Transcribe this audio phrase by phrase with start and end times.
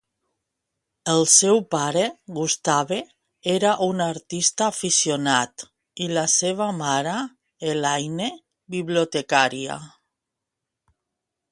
[1.11, 2.05] El seu pare,
[2.37, 2.97] Gustave,
[3.53, 5.67] era un artista aficionat
[6.07, 7.15] i la seva mare,
[7.75, 8.33] Elaine,
[8.79, 9.79] bibliotecària.